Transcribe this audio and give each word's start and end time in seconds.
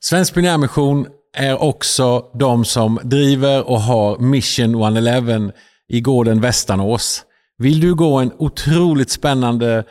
Svensk 0.00 0.34
Pionjärmission 0.34 1.06
är 1.36 1.62
också 1.62 2.24
de 2.34 2.64
som 2.64 3.00
driver 3.02 3.68
och 3.68 3.80
har 3.80 4.18
Mission 4.18 4.74
111 4.74 5.52
i 5.88 6.00
gården 6.00 6.40
Västanås. 6.40 7.24
Vill 7.58 7.80
du 7.80 7.94
gå 7.94 8.18
en 8.18 8.32
otroligt 8.38 9.10
spännande 9.10 9.84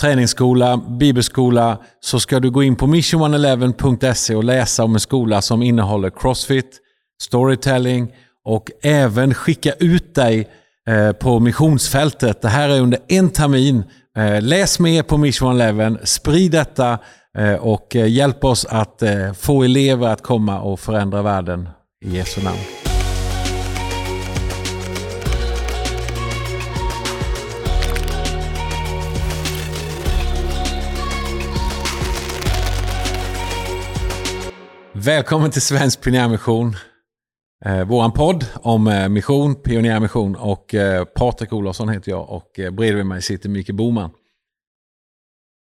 träningsskola, 0.00 0.76
bibelskola, 0.76 1.78
så 2.00 2.20
ska 2.20 2.40
du 2.40 2.50
gå 2.50 2.62
in 2.62 2.76
på 2.76 2.86
mission111.se 2.86 4.34
och 4.34 4.44
läsa 4.44 4.84
om 4.84 4.94
en 4.94 5.00
skola 5.00 5.42
som 5.42 5.62
innehåller 5.62 6.10
crossfit, 6.10 6.78
storytelling 7.22 8.12
och 8.44 8.70
även 8.82 9.34
skicka 9.34 9.72
ut 9.72 10.14
dig 10.14 10.48
eh, 10.88 11.12
på 11.12 11.40
missionsfältet. 11.40 12.42
Det 12.42 12.48
här 12.48 12.68
är 12.68 12.80
under 12.80 12.98
en 13.08 13.30
termin. 13.30 13.84
Eh, 14.16 14.42
läs 14.42 14.78
mer 14.78 15.02
på 15.02 15.16
Mission 15.16 15.60
111, 15.60 15.98
sprid 16.04 16.52
detta 16.52 16.98
Eh, 17.38 17.54
och 17.54 17.96
eh, 17.96 18.08
hjälp 18.08 18.44
oss 18.44 18.64
att 18.64 19.02
eh, 19.02 19.32
få 19.32 19.62
elever 19.62 20.08
att 20.08 20.22
komma 20.22 20.60
och 20.60 20.80
förändra 20.80 21.22
världen 21.22 21.68
i 22.04 22.16
Jesu 22.16 22.44
namn. 22.44 22.58
Välkommen 34.92 35.50
till 35.50 35.62
Svensk 35.62 36.00
Pionjärmission. 36.00 36.76
Eh, 37.64 37.84
våran 37.84 38.12
podd 38.12 38.46
om 38.54 38.86
eh, 38.86 39.08
mission, 39.08 39.54
pionjärmission 39.54 40.36
och 40.36 40.74
eh, 40.74 41.04
Patrik 41.04 41.52
Olofsson 41.52 41.88
heter 41.88 42.10
jag 42.10 42.30
och 42.30 42.58
eh, 42.58 42.70
bredvid 42.70 43.06
mig 43.06 43.22
sitter 43.22 43.48
Micke 43.48 43.70
Boman. 43.70 44.10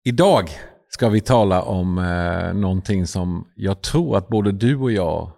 Idag 0.05 0.49
ska 0.95 1.09
vi 1.09 1.21
tala 1.21 1.61
om 1.61 1.97
eh, 1.97 2.53
någonting 2.53 3.07
som 3.07 3.47
jag 3.55 3.81
tror 3.81 4.17
att 4.17 4.27
både 4.27 4.51
du 4.51 4.75
och 4.77 4.91
jag 4.91 5.31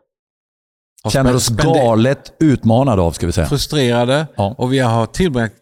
Känner 1.09 1.35
oss 1.35 1.49
galet 1.49 2.33
utmanade 2.39 3.01
av, 3.01 3.11
ska 3.11 3.25
vi 3.25 3.31
säga. 3.31 3.47
Frustrerade 3.47 4.27
ja. 4.35 4.55
och 4.57 4.73
vi 4.73 4.79
har 4.79 5.05
tillbringat 5.05 5.53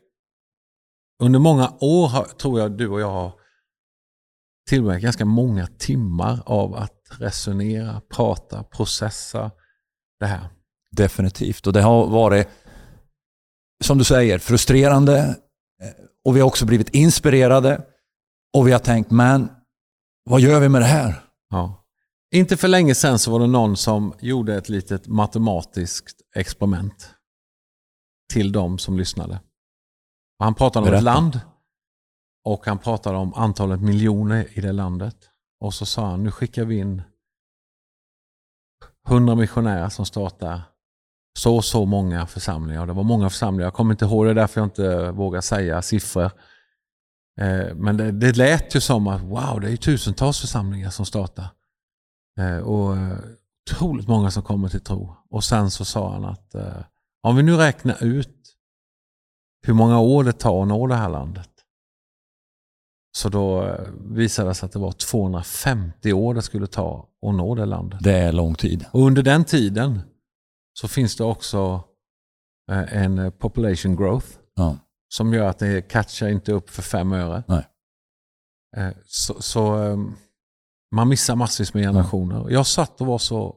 under 1.23 1.39
många 1.39 1.73
år, 1.79 2.07
har, 2.07 2.23
tror 2.23 2.59
jag 2.59 2.77
du 2.77 2.87
och 2.87 3.01
jag 3.01 3.11
har 3.11 3.31
tillbringat 4.69 5.01
ganska 5.01 5.25
många 5.25 5.67
timmar 5.67 6.39
av 6.45 6.75
att 6.75 7.01
resonera, 7.19 8.01
prata, 8.15 8.63
processa 8.63 9.51
det 10.19 10.25
här. 10.25 10.47
Definitivt. 10.91 11.67
Och 11.67 11.73
det 11.73 11.81
har 11.81 12.07
varit, 12.07 12.47
som 13.83 13.97
du 13.97 14.03
säger, 14.03 14.39
frustrerande. 14.39 15.19
Eh, 15.81 15.89
och 16.25 16.35
vi 16.35 16.39
har 16.39 16.47
också 16.47 16.65
blivit 16.65 16.89
inspirerade. 16.89 17.81
Och 18.57 18.67
vi 18.67 18.71
har 18.71 18.79
tänkt, 18.79 19.11
men 19.11 19.49
vad 20.29 20.41
gör 20.41 20.59
vi 20.59 20.69
med 20.69 20.81
det 20.81 20.85
här? 20.85 21.23
Ja. 21.49 21.85
Inte 22.31 22.57
för 22.57 22.67
länge 22.67 22.95
sedan 22.95 23.19
så 23.19 23.31
var 23.31 23.39
det 23.39 23.47
någon 23.47 23.77
som 23.77 24.13
gjorde 24.19 24.55
ett 24.55 24.69
litet 24.69 25.07
matematiskt 25.07 26.21
experiment 26.35 27.09
till 28.33 28.51
de 28.51 28.77
som 28.77 28.97
lyssnade. 28.97 29.39
Han 30.39 30.55
pratade 30.55 30.83
om 30.83 30.85
Berätta. 30.85 30.97
ett 30.97 31.03
land 31.03 31.39
och 32.43 32.65
han 32.65 32.77
pratade 32.77 33.17
om 33.17 33.33
antalet 33.33 33.81
miljoner 33.81 34.57
i 34.57 34.61
det 34.61 34.71
landet. 34.71 35.29
Och 35.59 35.73
så 35.73 35.85
sa 35.85 36.09
han, 36.09 36.23
nu 36.23 36.31
skickar 36.31 36.65
vi 36.65 36.77
in 36.77 37.01
100 39.07 39.35
missionärer 39.35 39.89
som 39.89 40.05
startar 40.05 40.61
så 41.39 41.55
och 41.55 41.65
så 41.65 41.85
många 41.85 42.27
församlingar. 42.27 42.85
Det 42.85 42.93
var 42.93 43.03
många 43.03 43.29
församlingar, 43.29 43.65
jag 43.65 43.73
kommer 43.73 43.93
inte 43.93 44.05
ihåg 44.05 44.25
det 44.25 44.33
därför 44.33 44.61
jag 44.61 44.67
inte 44.67 45.11
vågar 45.11 45.41
säga 45.41 45.81
siffror. 45.81 46.31
Eh, 47.41 47.75
men 47.75 47.97
det, 47.97 48.11
det 48.11 48.37
lät 48.37 48.75
ju 48.75 48.81
som 48.81 49.07
att 49.07 49.21
wow, 49.21 49.61
det 49.61 49.71
är 49.71 49.77
tusentals 49.77 50.39
församlingar 50.39 50.89
som 50.89 51.05
startar. 51.05 51.47
Eh, 52.39 52.57
och 52.57 52.97
eh, 52.97 53.17
otroligt 53.71 54.07
många 54.07 54.31
som 54.31 54.43
kommer 54.43 54.69
till 54.69 54.81
tro. 54.81 55.15
Och 55.29 55.43
sen 55.43 55.71
så 55.71 55.85
sa 55.85 56.11
han 56.11 56.25
att 56.25 56.55
om 57.23 57.35
vi 57.35 57.43
nu 57.43 57.55
räknar 57.55 58.03
ut 58.03 58.55
hur 59.67 59.73
många 59.73 59.99
år 59.99 60.23
det 60.23 60.33
tar 60.33 60.61
att 60.61 60.67
nå 60.67 60.87
det 60.87 60.95
här 60.95 61.09
landet. 61.09 61.49
Så 63.17 63.29
då 63.29 63.77
visade 63.99 64.49
det 64.49 64.55
sig 64.55 64.65
att 64.65 64.71
det 64.71 64.79
var 64.79 64.91
250 64.91 66.13
år 66.13 66.33
det 66.33 66.41
skulle 66.41 66.67
ta 66.67 67.09
att 67.27 67.35
nå 67.35 67.55
det 67.55 67.65
landet. 67.65 67.99
Det 68.03 68.13
är 68.13 68.31
lång 68.31 68.55
tid. 68.55 68.85
Och 68.91 69.01
under 69.01 69.23
den 69.23 69.45
tiden 69.45 70.01
så 70.73 70.87
finns 70.87 71.15
det 71.15 71.23
också 71.23 71.83
en 72.71 73.31
population 73.31 73.95
growth 73.95 74.27
ja. 74.55 74.77
Som 75.07 75.33
gör 75.33 75.47
att 75.47 75.59
det 75.59 75.81
catchar 75.81 76.27
inte 76.27 76.51
upp 76.51 76.69
för 76.69 76.81
fem 76.81 77.13
öre. 77.13 77.43
Nej. 77.47 77.67
Eh, 78.77 78.93
så, 79.05 79.41
så 79.41 79.75
ehm, 79.75 80.15
man 80.95 81.09
missar 81.09 81.35
massvis 81.35 81.73
med 81.73 81.83
generationer. 81.83 82.35
Ja. 82.35 82.49
Jag 82.49 82.67
satt 82.67 83.01
och 83.01 83.07
var 83.07 83.17
så, 83.17 83.55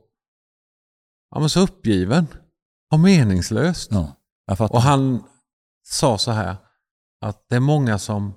ja, 1.31 1.41
men 1.41 1.49
så 1.49 1.61
uppgiven 1.61 2.27
och 2.93 3.01
meningslöst. 3.01 3.91
Ja, 3.93 4.15
och 4.71 4.83
han 4.83 5.25
sa 5.87 6.19
så 6.19 6.31
här 6.31 6.57
att 7.21 7.49
det 7.49 7.57
är 7.57 7.61
många 7.61 7.99
som 7.99 8.35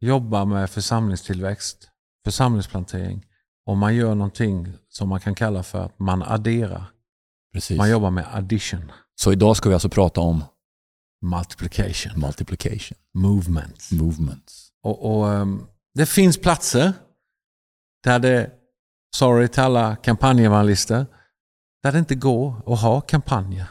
jobbar 0.00 0.44
med 0.44 0.70
församlingstillväxt, 0.70 1.88
församlingsplantering 2.24 3.26
och 3.66 3.76
man 3.76 3.94
gör 3.94 4.14
någonting 4.14 4.72
som 4.88 5.08
man 5.08 5.20
kan 5.20 5.34
kalla 5.34 5.62
för 5.62 5.84
att 5.84 5.98
man 5.98 6.22
adderar. 6.22 6.90
Precis. 7.52 7.78
Man 7.78 7.90
jobbar 7.90 8.10
med 8.10 8.26
addition. 8.32 8.92
Så 9.14 9.32
idag 9.32 9.56
ska 9.56 9.68
vi 9.68 9.74
alltså 9.74 9.88
prata 9.88 10.20
om 10.20 10.44
multiplication. 11.26 12.20
Multiplication. 12.20 12.98
Movements. 13.14 13.92
Movements. 13.92 14.68
Och, 14.82 15.18
och 15.18 15.28
um, 15.28 15.66
Det 15.94 16.06
finns 16.06 16.38
platser 16.38 16.92
där 18.04 18.18
det, 18.18 18.50
sorry 19.16 19.48
till 19.48 19.62
alla 19.62 19.96
kampanjevangelister, 19.96 21.06
där 21.82 21.92
det 21.92 21.98
inte 21.98 22.14
går 22.14 22.72
att 22.72 22.80
ha 22.80 23.00
kampanjer. 23.00 23.68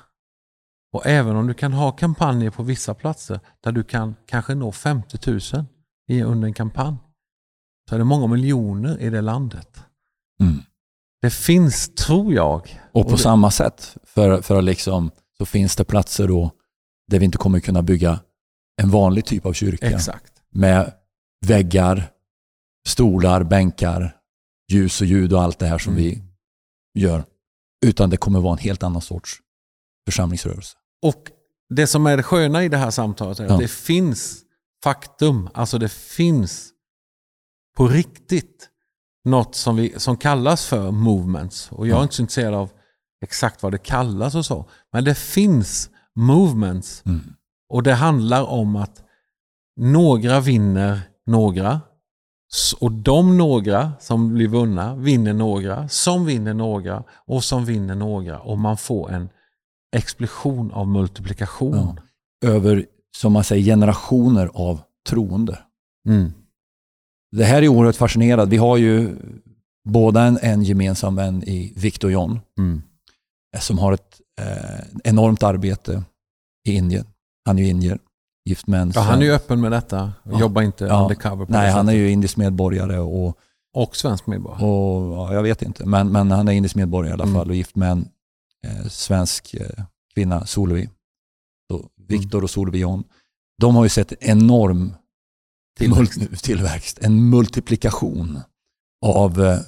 Och 0.94 1.06
även 1.06 1.36
om 1.36 1.48
du 1.48 1.54
kan 1.54 1.74
ha 1.74 1.92
kampanjer 1.92 2.50
på 2.50 2.64
vissa 2.64 2.94
platser 2.94 3.40
där 3.64 3.72
du 3.72 3.84
kan 3.84 4.16
kanske 4.26 4.56
nå 4.56 4.72
50 4.72 5.32
000 5.32 5.40
i, 6.08 6.22
under 6.22 6.48
en 6.48 6.54
kampanj, 6.54 6.98
så 7.90 7.96
är 7.96 8.00
det 8.00 8.06
många 8.06 8.28
miljoner 8.28 9.02
i 9.02 9.10
det 9.10 9.22
landet. 9.22 9.84
Mm. 10.40 10.62
Det 11.22 11.30
finns, 11.30 11.96
tror 11.96 12.34
jag. 12.34 12.82
Och 12.92 12.92
på 12.92 13.00
och 13.00 13.12
det... 13.12 13.18
samma 13.18 13.52
sätt, 13.52 13.98
för, 14.04 14.42
för 14.42 14.62
liksom, 14.62 15.12
så 15.38 15.46
finns 15.46 15.76
det 15.76 15.84
platser 15.84 16.28
då 16.28 16.52
där 17.08 17.20
vi 17.20 17.26
inte 17.26 17.38
kommer 17.38 17.60
kunna 17.60 17.82
bygga 17.82 18.20
en 18.82 18.90
vanlig 18.90 19.26
typ 19.26 19.46
av 19.46 19.54
kyrka. 19.54 19.90
Exakt. 19.90 20.34
Med 20.50 20.94
väggar, 21.46 22.12
stolar, 22.88 23.44
bänkar, 23.44 24.16
ljus 24.72 25.02
och 25.02 25.08
ljud 25.08 25.34
och 25.34 25.42
allt 25.42 25.60
det 25.60 25.66
här 25.66 25.78
som 25.78 25.94
mm. 25.94 26.04
vi 26.04 26.24
gör. 27.02 27.24
Utan 27.86 28.10
det 28.10 28.18
kommer 28.18 28.40
vara 28.40 28.54
en 28.54 28.60
helt 28.60 28.84
annan 28.84 29.02
sorts 29.02 29.38
församlingsrörelse. 30.06 30.78
Och 31.02 31.32
det 31.70 31.88
som 31.88 32.08
är 32.08 32.18
det 32.18 32.24
sköna 32.24 32.64
i 32.64 32.70
det 32.70 32.78
här 32.78 32.92
samtalet 32.92 33.40
är 33.40 33.46
att 33.46 33.60
det 33.60 33.68
finns 33.68 34.42
faktum, 34.84 35.50
alltså 35.54 35.78
det 35.78 35.92
finns 35.92 36.72
på 37.78 37.88
riktigt 37.88 38.70
något 39.26 39.56
som, 39.56 39.76
vi, 39.76 39.94
som 39.98 40.18
kallas 40.18 40.66
för 40.66 40.92
movements. 40.92 41.72
Och 41.72 41.88
jag 41.88 42.00
är 42.00 42.04
inte 42.04 42.16
så 42.16 42.22
intresserad 42.22 42.54
av 42.54 42.70
exakt 43.22 43.64
vad 43.64 43.72
det 43.72 43.78
kallas 43.78 44.36
och 44.36 44.46
så. 44.46 44.70
Men 44.94 45.04
det 45.04 45.16
finns 45.16 45.90
movements. 46.16 47.04
Mm. 47.06 47.22
Och 47.70 47.84
det 47.84 47.94
handlar 47.94 48.44
om 48.44 48.76
att 48.76 49.04
några 49.76 50.40
vinner 50.40 51.02
några. 51.26 51.82
Och 52.80 52.92
de 52.92 53.38
några 53.38 53.92
som 54.00 54.34
blir 54.34 54.48
vunna 54.48 54.96
vinner 54.96 55.34
några, 55.34 55.90
som 55.90 56.26
vinner 56.26 56.54
några 56.54 57.04
och 57.28 57.44
som 57.44 57.66
vinner 57.66 57.96
några. 57.96 58.40
Och 58.40 58.58
man 58.58 58.78
får 58.78 59.12
en 59.12 59.30
explosion 59.96 60.72
av 60.72 60.88
multiplikation. 60.88 61.98
Ja. 62.40 62.50
Över, 62.50 62.86
som 63.18 63.34
man 63.34 63.44
säger, 63.44 63.64
generationer 63.64 64.50
av 64.54 64.82
troende. 65.10 65.60
Mm. 66.08 66.32
Det 67.32 67.44
här 67.44 67.62
är 67.62 67.68
oerhört 67.68 67.96
fascinerande. 67.96 68.52
Vi 68.52 68.58
har 68.58 68.78
ju 68.78 69.18
båda 69.90 70.24
en, 70.24 70.38
en 70.42 70.64
gemensam 70.64 71.16
vän 71.16 71.44
i 71.44 71.74
Victor 71.76 72.12
John. 72.12 72.40
Mm. 72.58 72.82
Som 73.60 73.78
har 73.78 73.94
ett 73.94 74.22
eh, 74.42 74.86
enormt 75.04 75.44
arbete 75.44 76.04
i 76.68 76.74
Indien. 76.74 77.06
Han 77.46 77.60
är 77.60 77.64
ju 77.64 77.70
indier. 77.70 78.00
Gift 78.50 78.68
med 78.68 78.92
ja, 78.96 79.02
han 79.02 79.22
är 79.22 79.26
ju 79.26 79.32
öppen 79.32 79.62
med 79.62 79.72
detta. 79.72 80.14
Ja. 80.24 80.40
Jobbar 80.40 80.62
inte 80.62 80.86
ja. 80.86 81.02
undercover. 81.02 81.46
På 81.46 81.52
Nej, 81.52 81.72
han 81.72 81.90
är 81.90 81.94
ju 81.94 82.10
indisk 82.10 82.38
medborgare. 82.38 83.00
Och, 83.00 83.40
och 83.76 83.96
svensk 83.96 84.28
medborgare? 84.28 84.66
Och, 84.66 85.18
ja, 85.18 85.34
jag 85.34 85.44
vet 85.44 85.62
inte, 85.62 85.86
men, 85.86 86.12
men 86.12 86.32
han 86.32 86.48
är 86.48 86.52
indisk 86.52 86.76
medborgare 86.76 87.12
i 87.12 87.14
alla 87.14 87.24
mm. 87.24 87.36
fall 87.36 87.50
och 87.50 87.56
gift 87.56 87.76
med 87.76 87.92
en 87.92 88.08
eh, 88.68 88.88
svensk 88.88 89.54
eh, 89.54 89.86
kvinna, 90.14 90.46
Solveig. 90.46 90.90
Så 91.72 91.90
Victor 92.08 92.38
mm. 92.38 92.44
och 92.44 92.50
Solveig 92.50 92.82
John. 92.82 93.04
De 93.62 93.76
har 93.76 93.84
ju 93.84 93.90
sett 93.90 94.14
enorm 94.24 94.94
tillväxt. 95.80 96.44
tillväxt, 96.44 97.00
en 97.02 97.30
multiplikation 97.30 98.40
av 99.06 99.44
eh, 99.44 99.60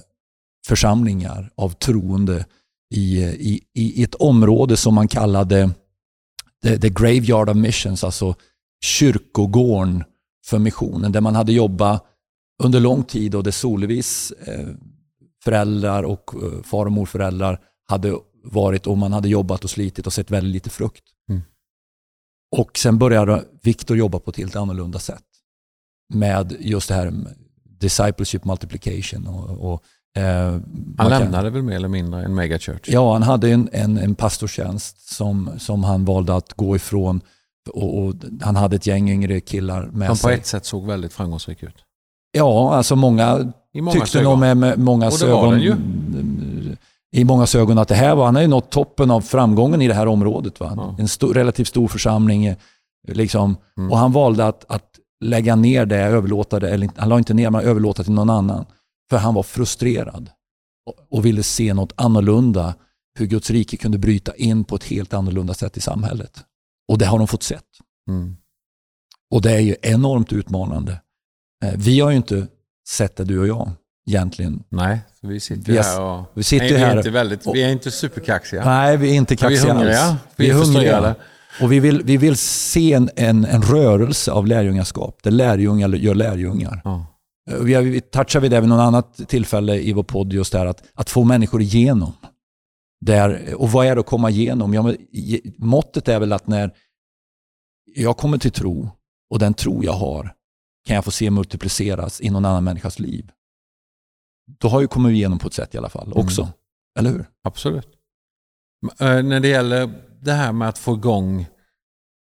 församlingar, 0.67 1.51
av 1.55 1.69
troende 1.69 2.45
i, 2.89 3.23
i, 3.23 3.61
i 3.73 4.03
ett 4.03 4.15
område 4.15 4.77
som 4.77 4.95
man 4.95 5.07
kallade 5.07 5.69
the, 6.63 6.79
the 6.79 6.89
Graveyard 6.89 7.49
of 7.49 7.55
Missions, 7.55 8.03
alltså 8.03 8.35
kyrkogården 8.83 10.03
för 10.45 10.59
missionen, 10.59 11.11
där 11.11 11.21
man 11.21 11.35
hade 11.35 11.53
jobbat 11.53 12.05
under 12.63 12.79
lång 12.79 13.03
tid 13.03 13.35
och 13.35 13.43
där 13.43 13.51
Solvis 13.51 14.31
eh, 14.31 14.67
föräldrar 15.43 16.03
och 16.03 16.33
eh, 16.43 16.61
far 16.63 16.85
och 16.85 16.91
morföräldrar 16.91 17.59
hade 17.87 18.15
varit 18.43 18.87
och 18.87 18.97
man 18.97 19.13
hade 19.13 19.29
jobbat 19.29 19.63
och 19.63 19.69
slitit 19.69 20.07
och 20.07 20.13
sett 20.13 20.31
väldigt 20.31 20.53
lite 20.53 20.69
frukt. 20.69 21.03
Mm. 21.29 21.41
Och 22.57 22.77
sen 22.77 22.97
började 22.97 23.45
Viktor 23.61 23.97
jobba 23.97 24.19
på 24.19 24.29
ett 24.29 24.37
helt 24.37 24.55
annorlunda 24.55 24.99
sätt. 24.99 25.23
Med 26.13 26.55
just 26.59 26.87
det 26.87 26.95
här 26.95 27.11
med 27.11 27.35
discipleship 27.63 28.45
multiplication. 28.45 29.27
Och, 29.27 29.73
och, 29.73 29.83
Han 30.21 30.63
man 30.97 31.09
kan- 31.09 31.19
lämnade 31.21 31.49
väl 31.49 31.63
mer 31.63 31.75
eller 31.75 31.87
mindre 31.87 32.23
en 32.23 32.35
megachurch? 32.35 32.79
Ja, 32.87 33.13
han 33.13 33.23
hade 33.23 33.49
en, 33.51 33.69
en, 33.71 33.97
en 33.97 34.15
pastortjänst 34.15 35.13
som, 35.15 35.49
som 35.57 35.83
han 35.83 36.05
valde 36.05 36.35
att 36.35 36.53
gå 36.53 36.75
ifrån. 36.75 37.21
Och, 37.73 37.97
och 38.03 38.13
han 38.41 38.55
hade 38.55 38.75
ett 38.75 38.87
gäng 38.87 39.09
yngre 39.09 39.39
killar 39.39 39.89
med 39.93 40.09
på 40.09 40.15
sig. 40.15 40.33
ett 40.35 40.45
sätt 40.45 40.65
såg 40.65 40.85
väldigt 40.87 41.13
framgångsrik 41.13 41.63
ut. 41.63 41.75
Ja, 42.31 42.75
alltså 42.75 42.95
många 42.95 43.53
I 43.73 43.81
många 43.81 43.91
tyckte 43.99 44.21
nog 44.21 44.37
med, 44.39 44.57
med 44.57 44.79
många 44.79 45.05
ögon, 45.25 45.59
i 47.11 47.23
många 47.23 47.47
ögon 47.55 47.77
att 47.77 47.87
det 47.87 47.95
här 47.95 48.15
var, 48.15 48.25
han 48.25 48.35
har 48.35 48.41
ju 48.41 48.47
nått 48.47 48.69
toppen 48.69 49.11
av 49.11 49.21
framgången 49.21 49.81
i 49.81 49.87
det 49.87 49.93
här 49.93 50.07
området. 50.07 50.59
Va? 50.59 50.73
Ja. 50.77 50.95
En 50.99 51.07
stor, 51.07 51.33
relativt 51.33 51.67
stor 51.67 51.87
församling. 51.87 52.45
eh, 52.45 52.55
Liksom. 53.07 53.57
Mm. 53.77 53.91
Och 53.91 53.97
han 53.97 54.11
valde 54.11 54.45
att, 54.47 54.65
att 54.71 54.83
lägga 55.25 55.55
ner 55.55 55.85
det, 55.85 55.97
överlåta 55.97 56.59
det, 56.59 56.69
eller 56.69 56.89
han 56.95 57.09
la 57.09 57.17
inte 57.17 57.33
ner 57.33 57.49
men 57.49 57.61
överlåta 57.61 58.03
till 58.03 58.13
någon 58.13 58.29
annan. 58.29 58.65
För 59.09 59.17
han 59.17 59.33
var 59.33 59.43
frustrerad 59.43 60.29
och, 61.09 61.25
ville 61.25 61.43
se 61.43 61.73
något 61.73 61.93
annorlunda. 61.95 62.75
Hur 63.19 63.25
Guds 63.25 63.49
rike 63.49 63.77
kunde 63.77 63.97
bryta 63.97 64.35
in 64.35 64.63
på 64.63 64.75
ett 64.75 64.83
helt 64.83 65.13
annorlunda 65.13 65.53
sätt 65.53 65.77
i 65.77 65.81
samhället. 65.81 66.43
Och 66.87 66.97
det 66.97 67.05
har 67.05 67.17
de 67.17 67.27
fått 67.27 67.43
sett. 67.43 67.63
Mm. 68.09 68.37
Och 69.31 69.41
det 69.41 69.51
är 69.51 69.59
ju 69.59 69.75
enormt 69.81 70.33
utmanande. 70.33 71.01
Eh, 71.65 71.73
Vi 71.77 71.99
har 71.99 72.09
ju 72.11 72.17
inte 72.17 72.47
sett 72.89 73.15
det 73.15 73.23
du 73.23 73.39
och 73.39 73.47
jag 73.47 73.71
egentligen. 74.09 74.63
Nej, 74.69 74.99
vi 75.21 75.39
sitter 75.39 75.71
Vi 75.71 75.77
här 75.77 76.01
och... 76.01 76.23
Vi 76.33 76.43
sitter 76.43 76.63
Nej, 76.65 76.73
vi, 76.73 76.81
är 76.81 76.85
här. 76.87 76.97
inte 76.97 77.09
väldigt, 77.09 77.47
och- 77.47 77.55
vi 77.55 77.63
är 77.63 77.69
inte 77.69 77.91
superkaxiga. 77.91 78.65
Nej, 78.65 78.97
vi 78.97 79.11
är 79.11 79.15
inte 79.15 79.35
Men 79.41 79.49
vi 79.49 79.55
är 79.55 79.57
kaxiga 79.57 79.73
hungriga. 79.73 79.99
alls. 80.01 80.19
Vi 80.35 80.49
är 80.49 80.53
frustrerade. 80.53 81.15
Och 81.61 81.71
vi 81.71 81.79
vill, 81.79 82.03
vi 82.03 82.17
vill 82.17 82.37
se 82.37 82.93
en, 82.93 83.09
en, 83.15 83.45
en 83.45 83.61
rörelse 83.61 84.31
av 84.31 84.47
lärjungaskap, 84.47 85.19
där 85.23 85.31
lärjungar 85.31 85.89
gör 85.89 86.15
lärjungar. 86.15 86.81
Ja. 86.83 87.05
Eh, 87.47 87.57
Vi, 87.57 87.73
har, 87.73 88.39
vid 88.39 88.51
det 88.51 88.59
vid 88.61 88.69
något 88.69 88.79
annat 88.81 89.29
tillfälle 89.29 89.75
i 89.75 89.93
vår 89.93 90.03
podd, 90.03 90.33
just 90.33 90.51
det 90.51 90.57
här 90.59 90.65
att, 90.65 90.83
att 90.93 91.09
få 91.09 91.23
människor 91.23 91.61
igenom. 91.61 92.13
Där, 93.01 93.55
och 93.55 93.71
vad 93.71 93.85
är 93.85 93.95
det 93.95 93.99
att 94.01 94.07
komma 94.07 94.29
igenom? 94.29 94.73
Ja, 94.73 94.81
men, 94.83 94.97
måttet 95.57 96.07
är 96.07 96.19
väl 96.19 96.33
att 96.33 96.47
när 96.47 96.71
jag 97.95 98.17
kommer 98.17 98.37
till 98.37 98.51
tro 98.51 98.89
och 99.29 99.39
den 99.39 99.53
tro 99.53 99.83
jag 99.83 99.93
har 99.93 100.33
kan 100.87 100.95
jag 100.95 101.05
få 101.05 101.11
se 101.11 101.31
multipliceras 101.31 102.21
i 102.21 102.29
någon 102.29 102.45
annan 102.45 102.63
människas 102.63 102.99
liv. 102.99 103.31
Då 104.59 104.67
har 104.67 104.81
jag 104.81 104.89
kommit 104.89 105.11
igenom 105.11 105.39
på 105.39 105.47
ett 105.47 105.53
sätt 105.53 105.75
i 105.75 105.77
alla 105.77 105.89
fall 105.89 106.13
också. 106.13 106.41
Mm. 106.41 106.53
Eller 106.99 107.09
hur? 107.09 107.25
Absolut. 107.43 107.87
Eh, 108.99 109.23
När 109.23 109.39
det 109.39 109.47
gäller 109.47 110.03
det 110.21 110.33
här 110.33 110.51
med 110.51 110.69
att 110.69 110.77
få 110.77 110.93
igång 110.95 111.45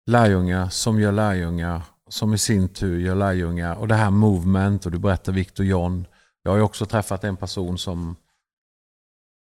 lärjungar 0.09 0.69
som 0.69 0.99
gör 0.99 1.11
lärjungar, 1.11 1.81
som 2.09 2.33
i 2.33 2.37
sin 2.37 2.69
tur 2.69 2.99
gör 2.99 3.15
lärjungar 3.15 3.75
och 3.75 3.87
det 3.87 3.95
här 3.95 4.09
movement 4.09 4.85
och 4.85 4.91
du 4.91 4.99
berättar 4.99 5.31
Victor 5.33 5.65
John. 5.65 6.05
Jag 6.43 6.51
har 6.51 6.57
ju 6.57 6.63
också 6.63 6.85
träffat 6.85 7.23
en 7.23 7.37
person 7.37 7.77
som 7.77 8.15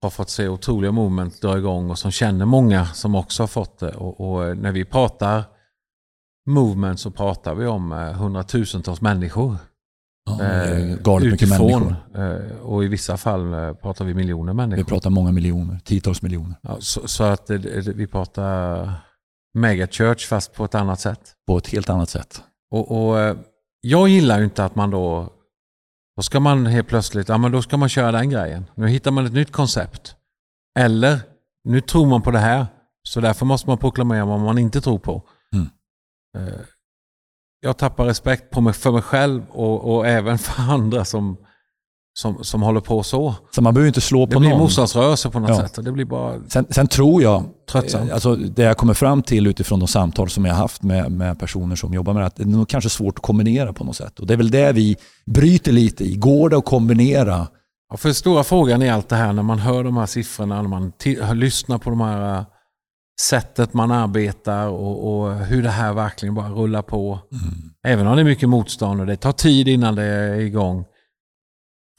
har 0.03 0.11
fått 0.11 0.31
se 0.31 0.49
otroliga 0.49 0.93
movement 0.93 1.41
dra 1.41 1.59
igång 1.59 1.91
och 1.91 1.99
som 1.99 2.11
känner 2.11 2.45
många 2.45 2.87
som 2.87 3.15
också 3.15 3.43
har 3.43 3.49
fått 3.49 3.79
det. 3.79 3.93
Och, 3.95 4.21
och 4.33 4.45
eh, 4.49 4.55
när 4.55 4.73
vi 4.73 4.85
pratar 4.85 5.45
movement 6.47 7.01
så 7.01 7.11
pratar 7.11 7.55
vi 7.55 7.67
om 7.67 7.93
eh, 7.93 7.99
hundratusentals 8.13 9.01
människor. 9.01 9.57
Ja, 10.25 10.43
Eh, 10.45 10.97
galet 10.97 11.31
mycket 11.33 11.49
människor. 11.49 11.97
Eh, 12.15 12.57
Och 12.61 12.85
i 12.85 12.89
vissa 12.89 13.17
fall 13.17 13.53
eh, 13.55 13.73
pratar 13.73 14.05
vi 14.05 14.15
miljoner 14.15 14.53
Vi 14.53 14.57
människor. 14.57 14.85
pratar 14.85 15.11
många 15.11 15.33
miljoner, 15.33 15.79
tiotals 15.85 16.23
miljoner. 16.23 16.55
Ja, 16.63 16.77
så, 16.81 17.09
så 17.09 17.25
att 17.25 17.51
vi 17.95 18.07
pratar 18.07 18.91
megachurch 19.55 20.29
fast 20.29 20.53
på 20.55 20.65
ett 20.65 20.75
annat 20.75 21.01
sätt. 21.01 21.21
På 21.47 21.59
ett 21.59 21.69
helt 21.69 21.89
annat 21.91 22.11
sätt. 22.11 22.43
Och, 22.73 22.91
och 23.09 23.21
eh, 23.21 23.37
Jag 23.81 24.09
gillar 24.09 24.39
ju 24.39 24.45
inte 24.45 24.65
att 24.65 24.75
man 24.75 24.91
då, 24.91 25.33
då 26.17 26.23
ska 26.23 26.41
man 26.41 26.67
helt 26.67 26.89
plötsligt, 26.89 27.29
ja 27.29 27.39
men 27.39 27.53
då 27.53 27.63
ska 27.63 27.77
man 27.77 27.89
köra 27.89 28.13
den 28.13 28.31
grejen. 28.31 28.65
Nu 28.75 28.89
hittar 28.89 29.11
man 29.11 29.27
ett 29.27 29.33
nytt 29.33 29.53
koncept. 29.53 30.17
Eller, 30.79 31.21
nu 31.65 31.81
tror 31.81 32.07
man 32.07 32.23
på 32.23 32.31
det 32.31 32.39
här, 32.39 32.67
så 33.03 33.21
därför 33.21 33.47
måste 33.47 33.69
man 33.69 33.79
proklamera 33.79 34.25
vad 34.25 34.41
man 34.41 34.59
inte 34.59 34.81
tror 34.81 34.99
på. 34.99 35.23
Mm. 35.55 35.69
Eh, 36.39 36.61
Jag 37.61 37.77
tappar 37.79 38.05
respekt 38.07 38.51
på 38.51 38.61
mig, 38.61 38.73
för 38.73 38.93
mig 38.93 39.03
själv 39.03 39.43
och, 39.51 39.95
och 39.95 40.07
även 40.07 40.39
för 40.47 40.63
andra 40.73 41.05
som, 41.05 41.37
som, 42.15 42.45
som 42.45 42.63
håller 42.63 42.81
på 42.81 43.03
så. 43.03 43.35
Så 43.55 43.63
man 43.63 43.75
behöver 43.75 43.87
inte 43.89 44.01
slå 44.01 44.27
Det 44.27 44.33
på 44.35 44.41
blir 44.41 44.51
någon. 44.51 44.59
motståndsrörelse 44.59 45.31
på 45.31 45.41
något 45.41 45.51
Ja. 45.51 45.57
sätt. 45.57 45.79
Och 45.79 45.85
det 45.85 45.93
blir 45.93 46.05
bara 46.05 46.35
Sen, 46.49 46.67
sen 46.71 46.87
tror 46.87 47.23
jag, 47.23 47.45
tröttsamt. 47.71 48.09
eh, 48.09 48.15
alltså 48.15 48.35
det 48.37 48.63
jag 48.63 48.77
kommer 48.77 48.95
fram 48.95 49.23
till 49.23 49.47
utifrån 49.47 49.79
de 49.79 49.89
samtal 49.89 50.29
som 50.31 50.45
jag 50.45 50.55
har 50.55 50.59
haft 50.63 50.83
med, 50.83 51.13
med 51.13 51.39
personer 51.39 51.77
som 51.77 51.95
jobbar 51.95 52.13
med 52.13 52.23
det, 52.23 52.27
att 52.27 52.37
det 52.37 52.43
är 52.43 52.47
nog 52.47 52.69
kanske 52.69 52.91
svårt 52.91 53.19
att 53.19 53.23
kombinera 53.23 53.73
på 53.73 53.85
något 53.85 53.97
sätt. 53.97 54.21
Och 54.21 54.27
det 54.27 54.33
är 54.35 54.37
väl 54.39 54.51
det 54.51 54.73
vi 54.73 54.97
bryter 55.27 55.73
lite 55.73 56.05
i. 56.05 56.15
Går 56.17 56.49
det 56.51 56.57
att 56.59 56.65
kombinera? 56.65 57.47
Ja, 57.91 57.97
för 57.97 58.13
stora 58.13 58.45
frågan 58.45 58.83
i 58.83 58.91
allt 58.91 59.09
det 59.09 59.17
här 59.17 59.33
när 59.33 59.43
man 59.43 59.59
hör 59.59 59.85
de 59.85 59.97
här 59.97 60.07
siffrorna, 60.07 60.63
när 60.63 60.69
man 60.69 60.93
lyssnar 61.35 61.79
på 61.79 61.91
de 61.91 62.01
här 62.01 62.37
äh, 62.39 62.45
sättet 63.21 63.75
man 63.75 63.91
arbetar 63.91 64.67
och, 64.69 65.21
och 65.23 65.35
hur 65.37 65.63
det 65.63 65.69
här 65.71 65.93
verkligen 65.93 66.35
bara 66.35 66.49
rullar 66.51 66.83
på. 66.83 67.19
Även 67.87 68.07
om 68.07 68.17
det 68.17 68.23
är 68.23 68.25
mycket 68.25 68.49
motstånd 68.49 69.01
och 69.01 69.07
det 69.07 69.17
tar 69.17 69.33
tid 69.33 69.69
innan 69.69 69.95
det 69.95 70.03
är 70.05 70.35
igång. 70.41 70.85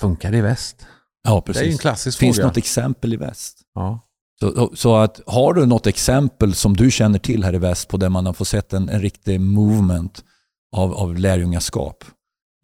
Funkar 0.02 0.32
det 0.32 0.38
i 0.38 0.42
väst? 0.42 0.86
Ja, 1.24 1.44
Det 1.46 1.52
är 1.52 1.54
ju 1.54 1.60
en 1.60 1.66
precis. 1.72 1.82
klassisk 1.82 2.18
Finns 2.20 2.36
fråga. 2.38 2.48
något 2.48 2.58
exempel 2.58 3.14
i 3.14 3.18
väst? 3.18 3.58
Ja. 3.76 4.00
Så, 4.40 4.72
så 4.76 4.96
att 4.96 5.22
har 5.28 5.54
du 5.54 5.66
något 5.66 5.88
exempel 5.88 6.54
som 6.54 6.78
du 6.78 6.92
känner 6.92 7.20
till 7.20 7.44
här 7.44 7.56
i 7.56 7.58
väst 7.58 7.88
på 7.88 7.98
där 7.98 8.10
man 8.10 8.26
har 8.26 8.34
fått 8.34 8.48
sett 8.48 8.74
en, 8.74 8.90
en 8.90 9.02
riktig 9.02 9.42
movement 9.42 10.24
av, 10.76 10.94
av 10.94 11.16
lärjungaskap, 11.16 12.04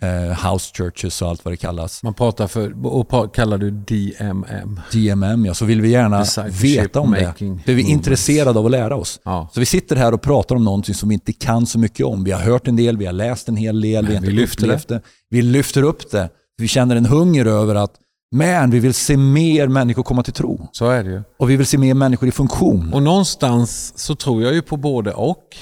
eh, 0.02 0.52
house 0.52 0.74
churches 0.76 1.22
och 1.22 1.30
allt 1.30 1.46
vad 1.46 1.54
det 1.54 1.58
kallas, 1.58 2.04
Man 2.04 2.14
pratar 2.14 2.48
för, 2.48 2.86
och 2.86 3.36
kallar 3.36 3.58
du 3.58 3.72
DMM. 3.72 4.80
DMM, 4.92 5.46
ja, 5.46 5.54
så 5.54 5.66
vill 5.66 5.82
vi 5.82 5.90
gärna 5.90 6.26
veta 6.62 7.00
om 7.00 7.12
det. 7.12 7.34
För 7.38 7.46
vi 7.46 7.46
är 7.46 7.52
movements. 7.68 7.90
intresserade 7.90 8.60
av 8.60 8.66
att 8.66 8.72
lära 8.72 8.96
oss. 8.96 9.20
Ja. 9.24 9.50
Så 9.54 9.60
vi 9.60 9.66
sitter 9.66 9.96
här 9.96 10.14
och 10.14 10.22
pratar 10.22 10.56
om 10.56 10.64
någonting 10.64 10.96
som 10.96 11.10
vi 11.10 11.14
inte 11.16 11.34
kan 11.34 11.66
så 11.66 11.80
mycket 11.80 12.06
om. 12.06 12.24
Vi 12.24 12.32
har 12.32 12.42
hört 12.42 12.68
en 12.68 12.76
del, 12.76 12.98
vi 12.98 13.06
har 13.06 13.14
läst 13.14 13.50
en 13.50 13.56
hel 13.58 13.82
del, 13.82 14.08
vi 14.08 14.14
har 14.16 14.22
vi 14.22 14.28
inte 14.28 14.42
lyfter 14.42 14.64
upplevt 14.64 14.88
det. 14.88 15.02
Vi 15.30 15.42
lyfter 15.42 15.84
upp 15.84 16.12
det. 16.12 16.30
Vi 16.60 16.68
känner 16.68 16.96
en 16.96 17.06
hunger 17.06 17.46
över 17.46 17.76
att 17.76 18.00
man, 18.36 18.70
vi 18.70 18.80
vill 18.80 18.94
se 18.94 19.18
mer 19.18 19.68
människor 19.68 20.04
komma 20.04 20.24
till 20.24 20.34
tro. 20.34 20.68
Så 20.72 20.90
är 20.90 21.04
det 21.04 21.10
ju. 21.10 21.24
Och 21.38 21.50
vi 21.50 21.56
vill 21.58 21.66
se 21.66 21.78
mer 21.78 21.94
människor 21.94 22.30
i 22.30 22.32
funktion. 22.32 22.94
Och 22.94 23.04
någonstans 23.04 23.98
så 23.98 24.16
tror 24.16 24.44
jag 24.44 24.54
ju 24.54 24.62
på 24.62 24.78
både 24.78 25.14
och. 25.14 25.56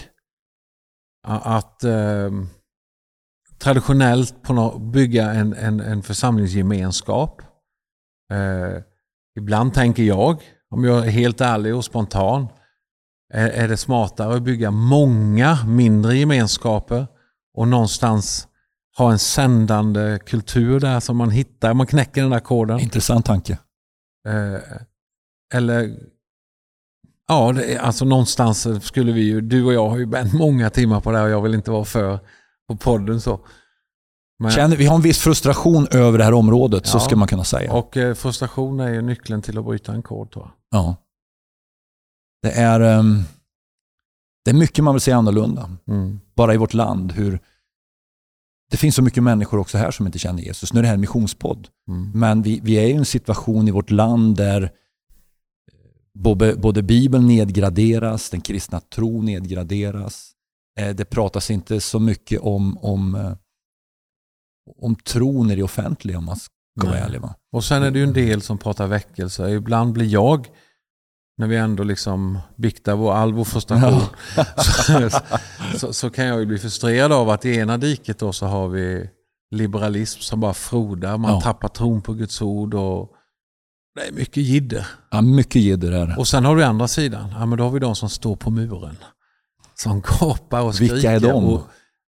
Att 1.28 1.84
eh, 1.84 2.32
traditionellt 3.60 4.42
på 4.44 4.54
nå- 4.54 4.80
bygga 4.80 5.32
en, 5.32 5.54
en, 5.54 5.80
en 5.80 6.04
församlingsgemenskap. 6.04 7.42
Eh, 8.34 8.84
ibland 9.40 9.74
tänker 9.74 10.04
jag, 10.04 10.42
om 10.70 10.84
jag 10.84 11.08
är 11.08 11.12
helt 11.12 11.42
ärlig 11.42 11.76
och 11.76 11.86
spontan, 11.86 12.48
är, 13.34 13.50
är 13.50 13.68
det 13.68 13.78
smartare 13.78 14.36
att 14.36 14.44
bygga 14.44 14.72
många 14.72 15.58
mindre 15.66 16.18
gemenskaper 16.18 17.08
och 17.58 17.68
någonstans 17.68 18.48
ha 18.98 19.12
en 19.12 19.20
sändande 19.20 20.20
kultur 20.26 20.80
där 20.80 21.00
som 21.00 21.18
man 21.18 21.30
hittar, 21.30 21.74
man 21.74 21.88
knäcker 21.88 22.22
den 22.22 22.32
där 22.32 22.40
koden. 22.40 22.80
Intressant 22.80 23.26
tanke. 23.26 23.60
Eh, 24.28 24.62
eller 25.54 26.00
ja, 27.28 27.52
det, 27.54 27.78
alltså 27.78 28.06
någonstans 28.06 28.68
skulle 28.86 29.12
vi 29.12 29.22
ju, 29.22 29.42
du 29.42 29.64
och 29.66 29.74
jag 29.74 29.90
har 29.90 29.98
ju 29.98 30.06
bänt 30.06 30.34
många 30.34 30.70
timmar 30.70 31.02
på 31.02 31.12
det 31.12 31.18
här 31.18 31.26
och 31.26 31.32
jag 31.32 31.42
vill 31.42 31.54
inte 31.54 31.72
vara 31.72 31.86
för 31.86 32.20
på 32.70 32.76
podden 32.78 33.22
så. 33.22 33.40
Men, 34.40 34.52
Känner, 34.52 34.76
vi 34.76 34.86
har 34.86 34.96
en 34.96 35.02
viss 35.02 35.20
frustration 35.20 35.88
över 35.92 36.18
det 36.18 36.24
här 36.24 36.34
området, 36.34 36.88
så 36.88 36.98
Ja. 36.98 37.02
ska 37.02 37.16
man 37.16 37.28
kunna 37.28 37.44
säga. 37.44 37.74
och 37.74 37.98
eh, 37.98 38.14
frustration 38.14 38.80
är 38.80 38.94
ju 38.94 39.02
nyckeln 39.02 39.42
till 39.42 39.58
att 39.58 39.66
bryta 39.66 39.94
en 39.94 40.02
kod 40.02 40.32
tror 40.32 40.46
jag. 40.46 40.80
Ja. 40.82 40.96
Det, 42.42 42.52
är, 42.52 42.80
ehm, 42.80 43.24
det 44.46 44.52
är 44.52 44.56
mycket 44.56 44.84
man 44.84 44.94
vill 44.94 45.02
se 45.02 45.12
annorlunda. 45.12 45.70
Mm. 45.88 46.20
Bara 46.36 46.54
i 46.54 46.58
vårt 46.58 46.74
land. 46.74 47.12
Hur, 47.12 47.40
det 48.72 48.78
finns 48.78 48.96
så 48.96 49.02
mycket 49.02 49.24
människor 49.24 49.60
också 49.60 49.78
här 49.78 49.92
som 49.92 50.06
inte 50.06 50.20
känner 50.20 50.44
Jesus. 50.44 50.74
Nu 50.74 50.80
är 50.80 50.82
det 50.82 50.88
här 50.88 50.96
en 50.96 51.02
missionspodd. 51.02 51.68
Mm. 51.88 52.12
Men 52.14 52.42
vi, 52.42 52.60
vi 52.64 52.74
är 52.76 52.88
i 52.88 52.94
en 52.94 53.06
situation 53.06 53.68
i 53.68 53.72
vårt 53.72 53.92
land 53.92 54.38
där 54.38 54.72
både, 56.14 56.56
både 56.56 56.84
Bibeln 56.84 57.28
nedgraderas, 57.28 58.30
den 58.30 58.42
kristna 58.42 58.80
tron 58.80 59.26
nedgraderas. 59.26 60.32
Eh, 60.80 60.96
Det 60.96 61.06
pratas 61.06 61.52
inte 61.52 61.80
så 61.82 62.00
mycket 62.00 62.40
om, 62.42 62.78
om, 62.78 63.16
eh, 63.16 63.34
om 64.82 64.96
tron 64.96 65.52
i 65.52 65.56
det 65.56 65.64
offentliga 65.64 66.18
om 66.18 66.26
man 66.26 66.38
ska 66.38 66.52
vara 66.76 66.92
Nej. 66.92 67.02
ärlig. 67.02 67.22
Va? 67.22 67.36
Och 67.52 67.64
sen 67.64 67.84
är 67.84 67.92
det 67.92 68.00
ju 68.00 68.06
en 68.06 68.14
del 68.14 68.42
som 68.42 68.58
pratar 68.58 68.88
väckelse. 68.88 69.50
Ibland 69.50 69.94
blir 69.94 70.06
jag, 70.06 70.48
när 71.38 71.48
vi 71.48 71.56
ändå 71.56 71.84
liksom 71.84 72.40
biktar 72.56 72.96
vår, 72.96 73.14
all 73.14 73.34
vår 73.34 73.44
frustration, 73.44 74.02
så, 74.58 75.10
så, 75.78 75.94
så 75.94 76.10
kan 76.10 76.26
jag 76.26 76.40
ju 76.40 76.46
bli 76.46 76.58
frustrerad 76.58 77.12
av 77.12 77.30
att 77.30 77.46
i 77.46 77.56
ena 77.56 77.78
diket 77.78 78.20
då 78.20 78.34
så 78.34 78.46
har 78.46 78.68
vi 78.68 79.10
liberalism 79.52 80.20
som 80.22 80.40
bara 80.40 80.54
frodar. 80.54 81.18
Man 81.18 81.32
Ja. 81.32 81.42
tappar 81.42 81.68
tron 81.68 82.02
på 82.02 82.14
Guds 82.14 82.42
ord 82.42 82.74
och 82.74 83.12
Det 83.96 84.08
är 84.08 84.12
mycket 84.12 84.44
jidder. 84.44 84.88
Ja, 85.12 85.22
mycket 85.22 85.62
jidder 85.62 85.92
är 85.92 86.08
det. 86.08 86.16
Och 86.16 86.28
sen 86.28 86.46
har 86.46 86.56
du 86.56 86.64
andra 86.64 86.88
sidan. 86.88 87.30
Ja, 87.40 87.46
men 87.46 87.58
då 87.58 87.64
har 87.64 87.72
vi 87.72 87.80
de 87.80 87.96
som 87.96 88.10
står 88.10 88.36
på 88.36 88.50
muren. 88.50 88.98
Som 89.76 90.02
gapar 90.02 90.62
och 90.62 90.76
skriker. 90.76 90.94
Vilka 90.94 91.12
är 91.12 91.20
de? 91.20 91.46
Och 91.46 91.62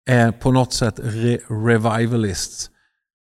är 0.10 0.32
på 0.32 0.52
något 0.52 0.74
sätt 0.74 1.00
re 1.04 1.38
revivalists. 1.38 2.70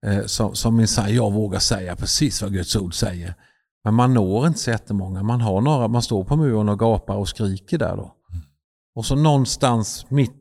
Eh, 0.07 0.25
som, 0.27 0.55
som 0.55 0.77
minsann 0.77 1.15
jag 1.15 1.33
vågar 1.33 1.59
säga 1.59 1.97
precis 1.97 2.43
vad 2.43 2.53
Guds 2.53 2.77
ord 2.77 2.95
säger. 2.95 3.35
Men 3.85 3.95
man 3.95 4.15
når 4.15 4.47
inte 4.47 4.59
så 4.59 4.71
jättemånga. 4.71 5.23
Man, 5.23 5.41
har 5.41 5.61
några, 5.61 5.89
man 5.89 6.03
står 6.03 6.25
på 6.25 6.37
muren 6.37 6.69
och 6.69 6.79
gapar 6.79 7.17
och 7.17 7.29
skriker 7.29 7.79
där 7.79 7.97
då. 7.97 8.15
Och 8.95 9.07
så 9.07 9.17
någonstans 9.17 10.07
mitt 10.09 10.41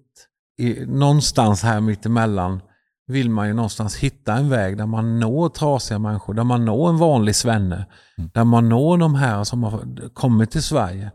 i, 0.60 0.86
någonstans 0.86 1.64
här 1.64 1.80
mittemellan 1.82 2.62
vill 3.08 3.30
man 3.30 3.48
ju 3.48 3.54
någonstans 3.54 3.96
hitta 3.96 4.34
en 4.34 4.50
väg 4.50 4.78
där 4.78 4.86
man 4.86 5.20
når 5.20 5.50
trasiga 5.50 6.00
människor, 6.00 6.34
där 6.34 6.44
man 6.44 6.66
når 6.66 6.90
en 6.90 6.98
vanlig 6.98 7.36
svenne, 7.36 7.86
Mm. 8.18 8.30
där 8.34 8.44
man 8.44 8.70
når 8.70 8.98
de 8.98 9.16
här 9.16 9.44
som 9.44 9.64
har 9.64 9.84
kommit 10.14 10.52
till 10.52 10.64
Sverige, 10.64 11.12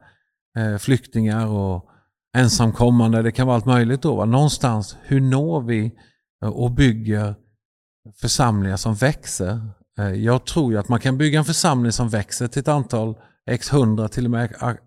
eh, 0.59 0.79
flyktingar 0.79 1.47
och 1.47 1.85
ensamkommande, 2.37 3.23
det 3.23 3.33
kan 3.33 3.47
vara 3.47 3.57
allt 3.57 3.67
möjligt 3.67 4.03
då. 4.03 4.17
Va? 4.17 4.25
Någonstans, 4.25 4.97
hur 5.03 5.21
når 5.21 5.61
vi 5.61 5.93
och 6.45 6.71
bygger 6.71 7.35
församlingar 8.21 8.77
som 8.77 8.95
växer? 8.95 9.61
Eh, 9.99 10.13
jag 10.13 10.45
tror 10.45 10.73
ju 10.73 10.79
att 10.79 10.89
man 10.89 11.01
kan 11.01 11.19
bygga 11.19 11.39
en 11.39 11.45
församling 11.45 11.93
som 11.93 12.09
växer 12.09 12.49
till 12.49 12.61
ett 12.61 12.69
antal 12.69 13.15
x 13.51 13.73
hundra, 13.73 14.09
till 14.09 14.25
och 14.25 14.31
med 14.31 14.79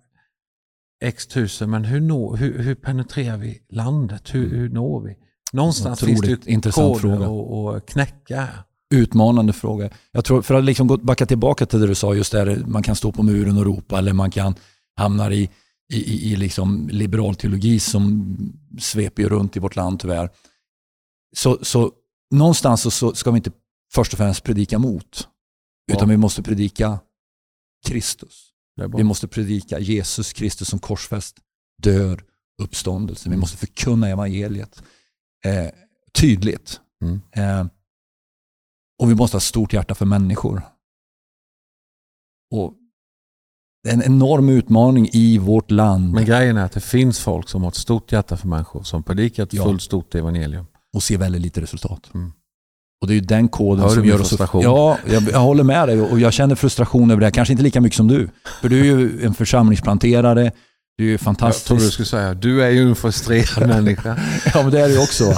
x 1.04 1.28
tusen, 1.28 1.70
men 1.70 1.86
hur, 1.86 2.02
når, 2.02 2.36
hur, 2.36 2.60
hur 2.60 2.76
penetrerar 2.76 3.38
vi 3.38 3.62
landet? 3.70 4.34
Hur, 4.34 4.50
hur 4.50 4.70
når 4.70 5.02
vi? 5.02 5.18
Någonstans 5.54 6.00
finns 6.00 6.22
det 6.22 6.34
Otroligt 6.34 6.68
ju 6.68 6.72
koder 6.72 7.00
fråga. 7.00 7.78
att 7.78 7.86
knäcka. 7.86 8.48
Utmanande 8.94 9.54
fråga. 9.54 9.90
Jag 10.12 10.26
tror, 10.26 10.42
för 10.42 10.54
att 10.54 10.64
liksom 10.64 10.88
gå- 10.88 10.98
backa 10.98 11.26
tillbaka 11.26 11.66
till 11.66 11.80
det 11.80 11.88
du 11.88 11.96
sa, 11.96 12.14
just 12.14 12.32
där 12.32 12.64
man 12.68 12.84
kan 12.84 12.96
stå 12.96 13.12
på 13.12 13.24
muren 13.24 13.58
och 13.58 13.66
ropa 13.66 13.98
eller 13.98 14.14
man 14.14 14.32
kan 14.32 14.56
hamna 14.96 15.32
i, 15.32 15.50
i, 15.94 16.32
i, 16.32 16.36
liksom 16.36 16.90
liberal 16.92 17.36
teologi 17.36 17.80
som 17.80 18.36
sveper 18.80 19.24
runt 19.24 19.58
i 19.58 19.60
vårt 19.60 19.76
land 19.76 20.00
tyvärr. 20.00 20.30
Så, 21.36 21.58
så 21.62 21.92
någonstans 22.32 22.82
så, 22.82 22.92
så 22.92 23.14
ska 23.14 23.32
vi 23.32 23.38
inte 23.38 23.52
först 23.94 24.14
och 24.14 24.18
främst 24.18 24.44
predika 24.44 24.80
mot, 24.80 25.28
utan 25.92 26.08
Ja. 26.08 26.12
vi 26.12 26.18
måste 26.18 26.44
predika 26.44 27.00
Kristus. 27.88 28.48
Vi 28.96 29.04
måste 29.04 29.28
predika 29.28 29.80
Jesus 29.80 30.34
Kristus 30.34 30.68
som 30.68 30.80
korsfäst, 30.80 31.38
död, 31.84 32.22
uppståndelse. 32.62 33.30
Vi 33.30 33.38
måste 33.38 33.58
förkunna 33.58 34.10
evangeliet 34.10 34.84
eh, 35.46 35.68
tydligt. 36.14 36.80
Mm. 37.04 37.22
Eh, 37.32 37.68
och 39.00 39.10
vi 39.12 39.16
måste 39.16 39.36
ha 39.36 39.42
stort 39.42 39.74
hjärta 39.74 39.96
för 39.96 40.06
människor. 40.06 40.62
Och 42.52 42.74
det 43.84 43.90
är 43.90 43.94
en 43.94 44.04
enorm 44.04 44.50
utmaning 44.50 45.10
i 45.14 45.38
vårt 45.38 45.72
land 45.72 46.12
Men 46.14 46.26
grejen 46.26 46.58
är 46.58 46.66
att 46.66 46.72
det 46.72 46.82
finns 46.82 47.20
folk 47.20 47.50
som 47.50 47.62
har 47.62 47.70
ett 47.70 47.76
stort 47.76 48.12
hjärta 48.12 48.38
för 48.38 48.48
människor, 48.48 48.84
som 48.84 49.04
predikar 49.04 49.44
ett 49.44 49.54
Ja. 49.54 49.64
fullt 49.64 49.82
stort 49.82 50.16
evangelium. 50.16 50.66
och 50.94 51.04
ser 51.04 51.18
väldigt 51.18 51.42
lite 51.42 51.62
resultat. 51.62 52.14
Mm. 52.14 52.34
Och 53.02 53.08
det 53.08 53.14
är 53.14 53.16
ju 53.16 53.22
den 53.22 53.48
koden 53.48 53.82
Hör 53.84 53.90
du 53.90 53.96
som 53.96 54.06
gör 54.06 54.22
oss 54.22 54.30
frustration? 54.30 54.62
Ja, 54.64 54.98
jag, 55.12 55.24
jag 55.32 55.40
håller 55.40 55.64
med 55.64 55.88
dig 55.88 56.02
och 56.02 56.20
jag 56.20 56.34
känner 56.34 56.56
frustration 56.56 57.12
över 57.12 57.20
det. 57.20 57.26
här. 57.26 57.32
Kanske 57.32 57.52
inte 57.52 57.64
lika 57.64 57.82
mycket 57.82 57.98
som 57.98 58.08
du. 58.08 58.30
För 58.62 58.70
du 58.70 58.80
är 58.80 58.84
ju 58.84 59.26
en 59.26 59.34
församlingsplanterare, 59.34 60.52
du 60.98 61.04
är 61.04 61.08
ju 61.08 61.12
Jag 61.12 61.20
fantastisk. 61.22 61.68
trodde 61.68 61.84
du 61.84 61.92
skulle 61.92 62.06
säga, 62.06 62.34
du 62.34 62.64
är 62.64 62.70
ju 62.70 62.90
en 62.90 62.96
frustrerad 62.96 63.68
människa. 63.70 64.18
Ja, 64.54 64.62
men 64.64 64.72
det 64.72 64.82
är 64.82 64.88
ju 64.90 64.98
också. 64.98 65.34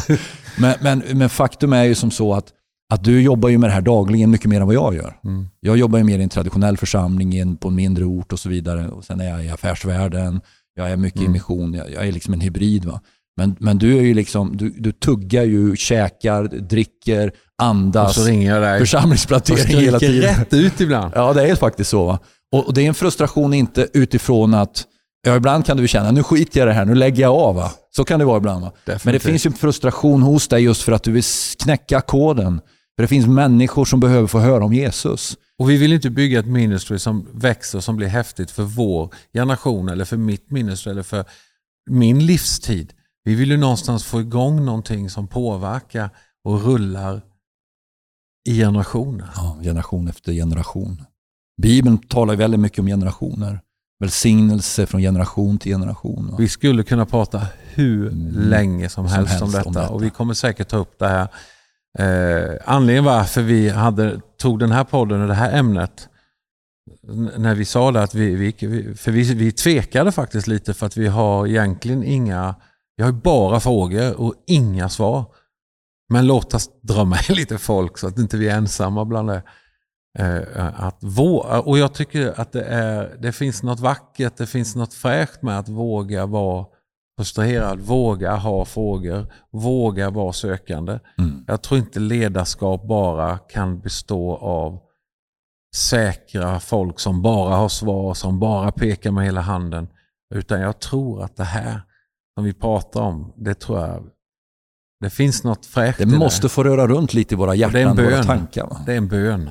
Men, 0.57 0.75
men, 0.81 1.03
men 1.13 1.29
faktum 1.29 1.73
är 1.73 1.83
ju 1.83 1.95
som 1.95 2.11
så 2.11 2.33
att, 2.33 2.45
att 2.93 3.03
du 3.03 3.21
jobbar 3.21 3.49
ju 3.49 3.57
med 3.57 3.69
det 3.69 3.73
här 3.73 3.81
dagligen 3.81 4.31
mycket 4.31 4.47
mer 4.47 4.61
än 4.61 4.65
vad 4.67 4.75
jag 4.75 4.95
gör. 4.95 5.17
Mm. 5.23 5.47
Jag 5.59 5.77
jobbar 5.77 5.97
ju 5.97 6.03
mer 6.05 6.19
i 6.19 6.23
en 6.23 6.29
traditionell 6.29 6.77
församling 6.77 7.33
i 7.33 7.39
en- 7.39 7.55
på 7.57 7.67
en 7.67 7.75
mindre 7.75 8.05
ort 8.05 8.33
och 8.33 8.39
så 8.39 8.49
vidare. 8.49 8.87
Och 8.89 9.03
sen 9.05 9.21
är 9.21 9.29
jag 9.29 9.45
i 9.45 9.49
affärsvärlden, 9.49 10.41
jag 10.75 10.91
är 10.91 10.97
mycket 10.97 11.19
i 11.21 11.25
Mm. 11.25 11.31
mission, 11.33 11.73
jag, 11.73 11.91
jag 11.91 12.07
är 12.07 12.11
liksom 12.11 12.33
en 12.33 12.41
hybrid. 12.41 12.85
Va? 12.85 13.01
Men, 13.37 13.55
men 13.59 13.77
du 13.77 13.97
är 13.97 14.01
ju 14.01 14.13
liksom, 14.13 14.57
du, 14.57 14.69
du 14.69 14.91
tuggar 14.91 15.43
ju, 15.43 15.75
käkar, 15.75 16.43
dricker, 16.43 17.27
Och 17.27 17.65
andas, 17.65 18.15
så 18.15 18.23
ringer 18.23 18.53
jag 18.53 18.61
dig 18.61 18.73
och 18.73 18.79
församlingsplantering 18.79 19.77
hela 19.81 19.99
tiden. 19.99 20.35
rätt 20.35 20.53
ut 20.53 20.81
ibland. 20.81 21.13
Ja, 21.15 21.33
det 21.33 21.49
är 21.49 21.55
faktiskt 21.55 21.89
så. 21.89 22.05
Va? 22.05 22.19
Och, 22.51 22.67
och 22.67 22.73
det 22.73 22.81
är 22.81 22.87
en 22.87 22.93
frustration 22.93 23.53
inte 23.53 23.87
utifrån 23.93 24.53
att, 24.53 24.83
ja 25.27 25.35
ibland 25.35 25.65
kan 25.65 25.77
du 25.77 25.87
känna, 25.87 26.11
nu 26.11 26.23
skiter 26.23 26.59
jag 26.59 26.65
i 26.65 26.69
det 26.69 26.73
här, 26.73 26.85
nu 26.85 26.95
lägger 26.95 27.21
jag 27.21 27.35
av. 27.35 27.55
Va? 27.55 27.71
Så 27.95 28.03
kan 28.03 28.19
det 28.19 28.25
vara 28.25 28.37
ibland. 28.37 28.63
Va? 28.63 28.71
Men 28.85 29.13
det 29.13 29.19
finns 29.19 29.45
ju 29.45 29.47
en 29.47 29.53
frustration 29.53 30.21
hos 30.21 30.47
dig 30.47 30.63
just 30.63 30.81
för 30.81 30.91
att 30.91 31.03
du 31.03 31.11
vill 31.11 31.23
knäcka 31.63 32.01
koden. 32.01 32.61
För 32.95 33.03
det 33.03 33.07
finns 33.07 33.27
människor 33.27 33.85
som 33.85 33.99
behöver 33.99 34.27
få 34.27 34.39
höra 34.39 34.65
om 34.65 34.73
Jesus. 34.73 35.37
Och 35.59 35.69
vi 35.69 35.77
vill 35.77 35.93
inte 35.93 36.09
bygga 36.09 36.39
ett 36.39 36.47
ministry 36.47 36.99
som 36.99 37.27
växer 37.33 37.79
som 37.79 37.95
blir 37.95 38.07
häftigt 38.07 38.51
för 38.51 38.63
vår 38.63 39.13
generation 39.33 39.89
eller 39.89 40.05
för 40.05 40.17
mitt 40.17 40.51
ministry 40.51 40.91
eller 40.91 41.03
för 41.03 41.25
min 41.89 42.25
livstid. 42.25 42.93
Vi 43.23 43.35
vill 43.35 43.51
ju 43.51 43.57
någonstans 43.57 44.03
få 44.03 44.21
igång 44.21 44.65
någonting 44.65 45.09
som 45.09 45.27
påverkar 45.27 46.09
och 46.43 46.61
rullar 46.65 47.21
i 48.49 48.57
generationer. 48.57 49.27
Ja, 49.35 49.57
generation 49.63 50.07
efter 50.07 50.31
generation. 50.33 51.01
Bibeln 51.61 51.97
talar 51.97 52.35
väldigt 52.35 52.59
mycket 52.59 52.79
om 52.79 52.87
generationer. 52.87 53.59
Välsignelse 53.99 54.85
från 54.85 55.01
generation 55.01 55.57
till 55.59 55.71
generation. 55.71 56.27
va? 56.31 56.37
Vi 56.39 56.47
skulle 56.49 56.83
kunna 56.83 57.05
prata 57.05 57.47
hur 57.73 58.07
Mm. 58.07 58.49
länge 58.49 58.89
som, 58.89 59.07
Som 59.07 59.15
helst, 59.15 59.31
helst 59.31 59.43
om, 59.43 59.47
om 59.49 59.53
detta. 59.53 59.69
detta. 59.81 59.89
och 59.93 60.03
vi 60.03 60.09
kommer 60.09 60.33
säkert 60.33 60.67
ta 60.67 60.77
upp 60.77 60.99
det 60.99 61.07
här. 61.07 61.27
Eh, 61.99 62.59
anledningen 62.65 63.03
varför 63.03 63.41
vi 63.41 63.69
hade, 63.69 64.21
tog 64.37 64.59
den 64.59 64.71
här 64.71 64.83
podden 64.83 65.21
och 65.21 65.27
det 65.27 65.33
här 65.33 65.51
ämnet 65.59 66.09
när 67.37 67.55
vi 67.55 67.65
sa 67.65 67.91
det 67.91 68.03
att 68.03 68.15
vi, 68.15 68.35
vi, 68.35 68.55
vi 68.67 68.95
för 68.95 69.11
vi, 69.11 69.33
vi 69.33 69.51
tvekade 69.51 70.11
faktiskt 70.11 70.47
lite 70.47 70.73
för 70.73 70.85
att 70.85 70.97
vi 70.97 71.07
har 71.07 71.47
egentligen 71.47 72.03
inga, 72.03 72.55
vi 72.95 73.03
har 73.03 73.11
bara 73.11 73.59
frågor 73.59 74.19
och 74.21 74.33
inga 74.47 74.89
svar. 74.89 75.25
Men 76.09 76.27
låt 76.27 76.53
oss 76.53 76.69
dra 76.81 77.05
med 77.05 77.29
lite 77.29 77.57
folk 77.57 77.97
så 77.97 78.07
att 78.07 78.17
inte 78.19 78.37
vi 78.37 78.49
är 78.49 78.57
ensamma 78.57 79.05
bland 79.05 79.29
det. 79.29 79.43
Eh, 80.19 80.83
att 80.85 81.03
vå- 81.03 81.57
och 81.59 81.77
jag 81.77 81.93
tycker 81.93 82.41
att 82.41 82.51
det, 82.51 82.63
är, 82.63 83.17
det 83.21 83.31
finns 83.31 83.63
något 83.63 83.79
vackert, 83.79 84.37
det 84.37 84.45
finns 84.47 84.75
något 84.75 84.93
fräscht 84.93 85.41
med 85.41 85.59
att 85.59 85.69
våga 85.69 86.25
vara 86.25 86.65
frustrerad, 87.17 87.79
våga 87.79 88.35
ha 88.35 88.65
frågor, 88.65 89.33
våga 89.51 90.09
vara 90.09 90.33
sökande. 90.33 90.99
Mm. 91.17 91.43
Jag 91.47 91.61
tror 91.61 91.79
inte 91.79 91.99
ledarskap 91.99 92.87
bara 92.87 93.37
kan 93.37 93.79
bestå 93.79 94.35
av 94.35 94.79
säkra 95.75 96.59
folk 96.59 96.99
som 96.99 97.21
bara 97.21 97.55
har 97.55 97.69
svar, 97.69 98.13
som 98.13 98.39
bara 98.39 98.71
pekar 98.71 99.11
med 99.11 99.25
hela 99.25 99.41
handen. 99.41 99.87
Utan 100.35 100.61
jag 100.61 100.79
tror 100.79 101.23
att 101.23 101.35
det 101.35 101.43
här 101.43 101.81
som 102.35 102.43
vi 102.43 102.53
pratar 102.53 103.01
om, 103.01 103.33
det 103.35 103.53
tror 103.53 103.79
jag, 103.79 104.03
det 104.99 105.09
finns 105.09 105.43
något 105.43 105.65
fräscht 105.65 105.99
Det 105.99 106.05
måste 106.05 106.49
få 106.49 106.63
röra 106.63 106.87
runt 106.87 107.13
lite 107.13 107.33
i 107.33 107.37
våra 107.37 107.51
det 107.51 107.57
hjärtan, 107.57 107.95
våra 107.95 108.23
tankar. 108.23 108.67
Va? 108.67 108.81
Det 108.85 108.93
är 108.93 108.97
en 108.97 109.07
bön. 109.07 109.49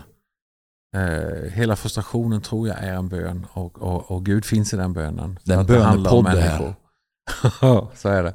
Eh, 0.97 1.51
hela 1.53 1.77
frustrationen 1.77 2.41
tror 2.41 2.69
jag 2.69 2.79
är 2.79 2.95
en 2.95 3.09
bön 3.09 3.47
och, 3.53 3.83
och, 3.83 4.11
och 4.11 4.25
Gud 4.25 4.45
finns 4.45 4.75
i 4.75 4.77
den 4.77 4.93
bönen. 4.93 5.39
Det 5.45 5.55
är 5.55 5.59
en 5.59 5.67
För 5.67 5.77
att 5.77 5.85
handlar 5.85 6.13
om 6.13 6.25
bönepodd 6.25 6.37
det 6.37 6.75
här. 7.71 7.87
så 7.97 8.09
är 8.09 8.23
det. 8.23 8.35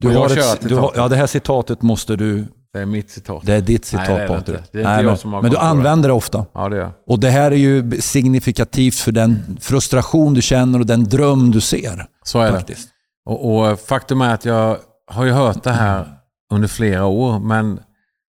Du 0.00 0.08
har 0.08 0.38
ett, 0.38 0.68
du 0.68 0.74
har, 0.74 0.92
ja, 0.96 1.08
det 1.08 1.16
här 1.16 1.26
citatet 1.26 1.82
måste 1.82 2.16
du... 2.16 2.46
Det 2.72 2.80
är 2.80 2.86
mitt 2.86 3.10
citat. 3.10 3.42
Det 3.46 3.54
är 3.54 3.60
ditt 3.60 3.84
citat 3.84 4.08
Nej, 4.08 4.16
det 4.16 4.22
är 4.22 4.28
det 4.28 4.34
Patrik. 4.34 4.58
inte. 4.58 4.68
Det 4.72 4.78
är 4.78 4.80
inte 4.80 4.90
Nej, 4.90 5.02
jag 5.02 5.06
men, 5.06 5.18
som 5.18 5.32
har 5.32 5.42
men 5.42 5.50
du 5.50 5.56
det. 5.56 5.62
använder 5.62 6.08
det 6.08 6.12
ofta. 6.14 6.46
Ja, 6.54 6.68
det 6.68 6.76
gör. 6.76 6.92
Och 7.06 7.20
det 7.20 7.30
här 7.30 7.50
är 7.50 7.56
ju 7.56 8.00
signifikativt 8.00 8.94
för 8.94 9.12
den 9.12 9.58
frustration 9.60 10.34
du 10.34 10.42
känner 10.42 10.78
och 10.78 10.86
den 10.86 11.04
dröm 11.04 11.50
du 11.50 11.60
ser. 11.60 12.06
Så 12.24 12.40
är 12.40 12.46
det. 12.52 12.58
Faktiskt. 12.58 12.88
Och, 13.26 13.56
och 13.70 13.80
faktum 13.80 14.20
är 14.20 14.34
att 14.34 14.44
jag 14.44 14.76
har 15.06 15.24
ju 15.24 15.32
hört 15.32 15.62
det 15.62 15.70
här 15.72 16.06
under 16.52 16.68
flera 16.68 17.06
år, 17.06 17.38
men 17.38 17.80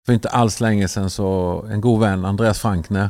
för 0.06 0.14
inte 0.14 0.30
alls 0.30 0.60
länge 0.60 0.88
sedan 0.88 1.10
så 1.10 1.66
en 1.72 1.82
god 1.82 2.00
vän, 2.00 2.26
Andreas 2.26 2.60
Frankner, 2.60 3.10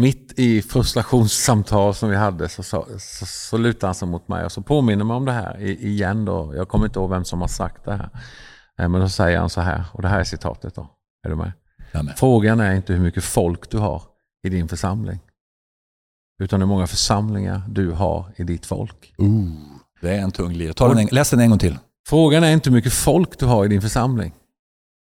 mitt 0.00 0.32
i 0.36 0.62
frustrationssamtal 0.62 1.94
som 1.94 2.10
vi 2.10 2.16
hade 2.16 2.48
så, 2.48 2.62
så, 2.62 2.86
så, 2.98 3.26
så 3.26 3.56
lutade 3.58 3.86
han 3.88 3.94
sig 3.94 4.08
mot 4.08 4.28
mig 4.28 4.44
och 4.44 4.52
så 4.52 4.62
påminner 4.62 5.04
mig 5.04 5.16
om 5.16 5.24
det 5.24 5.32
här 5.32 5.60
igen 5.62 6.24
då. 6.24 6.52
Jag 6.56 6.68
kommer 6.68 6.86
inte 6.86 6.98
ihåg 6.98 7.10
vem 7.10 7.24
som 7.24 7.40
har 7.40 7.48
sagt 7.48 7.84
det 7.84 7.92
här. 7.94 8.08
Eh, 8.78 8.88
Men 8.88 9.00
då 9.00 9.08
säger 9.08 9.38
han 9.38 9.50
så 9.50 9.60
här, 9.60 9.84
och 9.92 10.02
det 10.02 10.08
här 10.08 10.20
är 10.20 10.24
citatet 10.24 10.74
då. 10.74 10.90
Är 11.26 11.30
du 11.30 11.36
med? 11.36 11.52
Ja, 11.92 12.02
men. 12.02 12.14
Frågan 12.16 12.60
är 12.60 12.74
inte 12.74 12.92
hur 12.92 13.00
mycket 13.00 13.24
folk 13.24 13.70
du 13.70 13.78
har 13.78 14.02
i 14.46 14.48
din 14.48 14.68
församling. 14.68 15.20
Utan 16.42 16.60
hur 16.60 16.66
många 16.68 16.86
församlingar 16.86 17.62
du 17.68 17.90
har 17.90 18.24
i 18.36 18.44
ditt 18.44 18.66
folk. 18.66 19.14
Det 20.00 20.14
är 20.14 20.18
en 20.20 20.30
tung 20.32 20.52
lira. 20.52 20.72
Ta 20.72 20.88
den 20.88 20.98
en, 20.98 21.08
läs 21.10 21.30
den 21.30 21.40
en 21.40 21.50
gång 21.50 21.58
till. 21.58 21.78
Frågan 22.08 22.44
är 22.44 22.52
inte 22.52 22.70
hur 22.70 22.74
mycket 22.76 22.92
folk 22.92 23.38
du 23.38 23.46
har 23.46 23.64
i 23.64 23.68
din 23.68 23.82
församling. 23.82 24.32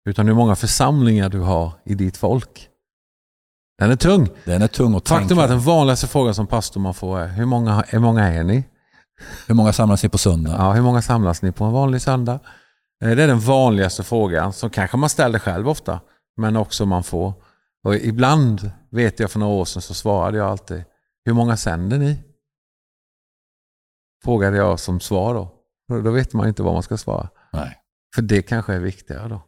Utan 0.09 0.27
hur 0.27 0.33
många 0.33 0.55
församlingar 0.55 1.29
du 1.29 1.39
har 1.39 1.71
i 1.83 1.95
ditt 1.95 2.17
folk. 2.17 2.69
Den 3.79 3.91
är 3.91 3.95
tung. 3.95 4.29
Den 4.45 4.61
är 4.61 4.67
tung 4.67 4.95
att 4.95 5.09
Faktum 5.09 5.37
är 5.39 5.43
att 5.43 5.49
den 5.49 5.59
vanligaste 5.59 6.07
frågan 6.07 6.35
som 6.35 6.47
pastor 6.47 6.79
man 6.81 6.93
får 6.93 7.19
är 7.19 7.27
hur 7.27 7.45
många, 7.45 7.83
hur 7.87 7.99
många 7.99 8.23
är 8.33 8.43
ni? 8.43 8.63
Hur 9.47 9.55
många 9.55 9.73
samlas 9.73 10.03
ni 10.03 10.09
på 10.09 10.17
söndag? 10.17 10.55
Ja, 10.57 10.73
hur 10.73 10.81
många 10.81 11.01
samlas 11.01 11.41
ni 11.41 11.51
på 11.51 11.63
en 11.65 11.71
vanlig 11.71 12.01
söndag? 12.01 12.39
Eh, 13.03 13.15
Det 13.15 13.24
är 13.24 13.27
den 13.27 13.39
vanligaste 13.39 14.03
frågan 14.03 14.53
som 14.53 14.69
kanske 14.69 14.98
man 14.98 15.10
ställer 15.10 15.39
själv 15.39 15.69
ofta. 15.69 16.00
Men 16.38 16.55
också 16.55 16.86
man 16.86 17.03
får. 17.03 17.33
Och 17.83 17.95
ibland 17.95 18.72
vet 18.89 19.19
jag 19.19 19.31
för 19.31 19.39
några 19.39 19.53
år 19.53 19.65
sedan 19.65 19.81
så 19.81 19.93
svarade 19.93 20.38
jag 20.38 20.48
alltid, 20.48 20.83
hur 21.25 21.33
många 21.33 21.57
sänder 21.57 21.98
ni? 21.98 22.24
Frågade 24.24 24.57
jag 24.57 24.79
som 24.79 25.00
svar 25.00 25.33
då. 25.33 25.51
Då 26.01 26.12
vet 26.12 26.33
man 26.33 26.48
inte 26.48 26.63
vad 26.63 26.74
man 26.74 26.83
ska 26.83 26.98
svara. 26.98 27.29
Nej. 27.53 27.79
För 28.15 28.22
det 28.22 28.41
kanske 28.41 28.74
är 28.74 28.79
viktigare 28.79 29.27
då. 29.27 29.41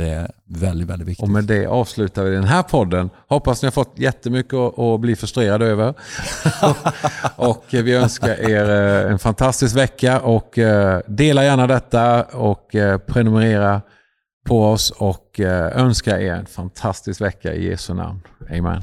Det 0.00 0.08
är 0.08 0.30
väldigt, 0.46 0.88
väldigt 0.88 1.08
viktigt. 1.08 1.22
Och 1.22 1.30
med 1.30 1.44
det 1.44 1.66
avslutar 1.66 2.24
vi 2.24 2.30
den 2.30 2.44
här 2.44 2.62
podden. 2.62 3.10
Hoppas 3.28 3.62
ni 3.62 3.66
har 3.66 3.70
fått 3.70 3.92
jättemycket 3.98 4.54
att, 4.54 5.00
bli 5.00 5.16
frustrerade 5.16 5.66
över. 5.66 5.94
och 7.36 7.74
eh, 7.74 7.82
vi 7.82 7.94
önskar 7.94 8.50
er 8.50 8.70
eh, 8.70 9.12
en 9.12 9.18
fantastisk 9.18 9.76
vecka 9.76 10.20
och 10.20 10.58
eh, 10.58 11.00
dela 11.06 11.44
gärna 11.44 11.66
detta 11.66 12.22
och 12.22 12.70
prenumerera 13.06 13.82
på 14.46 14.64
oss 14.64 14.90
och 14.90 15.40
önskar 15.74 16.18
er 16.18 16.34
en 16.34 16.46
fantastisk 16.46 17.20
vecka 17.20 17.54
i 17.54 17.68
Jesu 17.68 17.94
namn. 17.94 18.20
Amen. 18.50 18.82